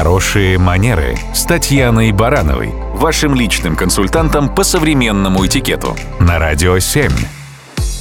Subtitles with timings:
[0.00, 7.10] Хорошие манеры с Татьяной Барановой, вашим личным консультантом по современному этикету на Радио 7.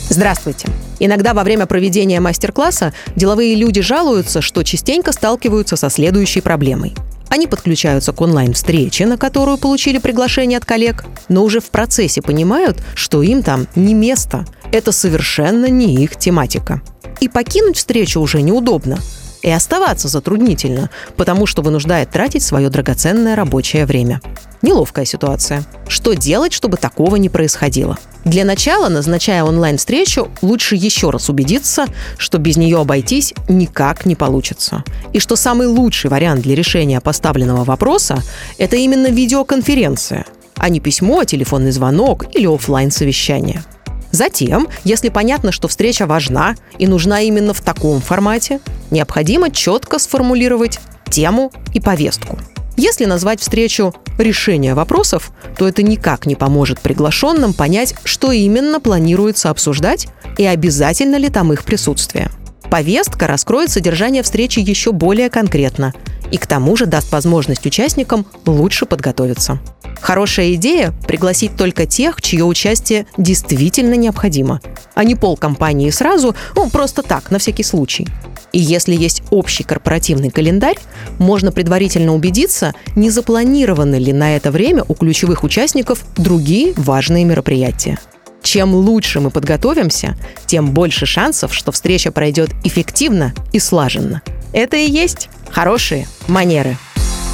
[0.08, 0.70] Здравствуйте.
[1.00, 6.96] Иногда во время проведения мастер-класса деловые люди жалуются, что частенько сталкиваются со следующей проблемой.
[7.28, 12.82] Они подключаются к онлайн-встрече, на которую получили приглашение от коллег, но уже в процессе понимают,
[12.96, 14.46] что им там не место.
[14.72, 16.82] Это совершенно не их тематика.
[17.20, 19.00] И покинуть встречу уже неудобно–
[19.42, 24.22] и оставаться затруднительно, потому что вынуждает тратить свое драгоценное рабочее время.
[24.62, 25.64] Неловкая ситуация.
[25.88, 27.98] Что делать, чтобы такого не происходило?
[28.26, 31.86] Для начала, назначая онлайн-встречу, лучше еще раз убедиться,
[32.18, 34.84] что без нее обойтись никак не получится.
[35.14, 38.22] И что самый лучший вариант для решения поставленного вопроса–
[38.58, 43.64] это именно видеоконференция, а не письмо, телефонный звонок или офлайн совещание
[44.12, 48.60] Затем, если понятно, что встреча важна и нужна именно в таком формате,
[48.92, 50.80] необходимо четко сформулировать
[51.10, 52.38] тему и повестку.
[52.78, 59.50] Если назвать встречу «решение вопросов», то это никак не поможет приглашенным понять, что именно планируется
[59.50, 62.32] обсуждать и обязательно ли там их присутствие.
[62.72, 65.94] Повестка раскроет содержание встречи еще более конкретно
[66.32, 69.60] и к тому же даст возможность участникам лучше подготовиться.
[70.00, 74.62] Хорошая идея– пригласить только тех, чье участие действительно необходимо,
[74.96, 78.08] а не пол компании сразу, ну, просто так, на всякий случай.
[78.52, 80.78] И если есть общий корпоративный календарь,
[81.18, 88.00] можно предварительно убедиться, не запланированы ли на это время у ключевых участников другие важные мероприятия.
[88.42, 94.22] Чем лучше мы подготовимся, тем больше шансов, что встреча пройдет эффективно и слаженно.
[94.54, 96.78] Это и есть хорошие манеры.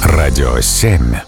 [0.02, 1.25] Радио 7.